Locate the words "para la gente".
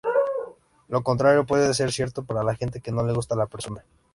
2.25-2.81